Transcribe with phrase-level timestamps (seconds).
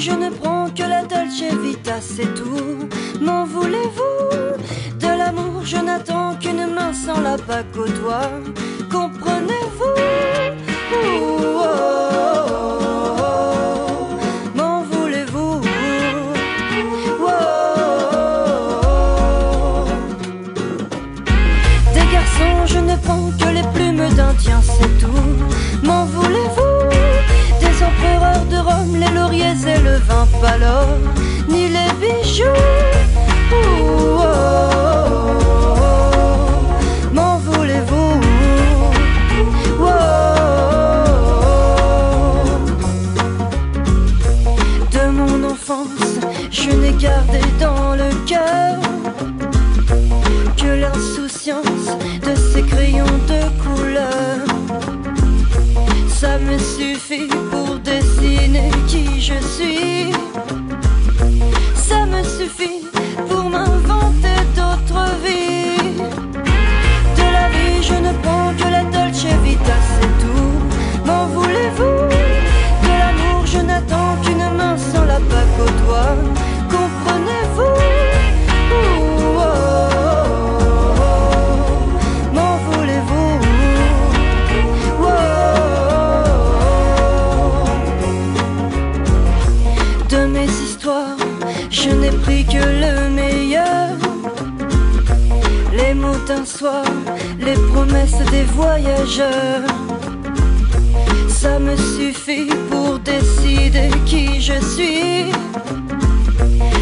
[0.00, 2.88] je ne prends que la Dolce Vita, c'est tout.
[3.20, 4.30] M'en voulez-vous
[4.98, 8.30] De l'amour, je n'attends qu'une main sans la bague au doigt.
[8.90, 9.96] Comprenez-vous?
[10.92, 11.66] Ouh, oh,
[12.48, 14.56] oh, oh.
[14.56, 15.60] M'en voulez-vous?
[17.20, 17.34] Oh, oh,
[18.84, 19.88] oh.
[21.92, 25.86] Des garçons, je ne prends que les plumes d'Indien, c'est tout.
[25.86, 26.99] M'en voulez-vous?
[31.48, 32.44] Ni les bijoux.
[33.52, 33.56] Oh,
[34.18, 34.24] oh,
[35.76, 37.14] oh.
[37.14, 38.20] M'en voulez-vous?
[44.92, 45.88] De mon enfance,
[46.50, 48.89] je n'ai gardé dans le cœur
[56.30, 60.12] Ça me suffit pour dessiner qui je suis.
[90.28, 91.16] Mes histoires,
[91.70, 93.96] je n'ai pris que le meilleur.
[95.72, 96.84] Les mots d'un soir,
[97.38, 99.64] les promesses des voyageurs.
[101.28, 105.32] Ça me suffit pour décider qui je suis.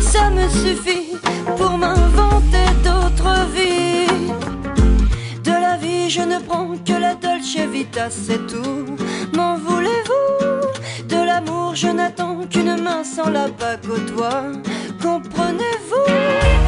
[0.00, 1.12] Ça me suffit
[1.56, 4.32] pour m'inventer d'autres vies.
[5.44, 8.96] De la vie, je ne prends que la Dolce Vita, c'est tout.
[11.72, 14.42] Je n'attends qu'une main sans la bague au doigt.
[15.00, 16.59] Comprenez-vous?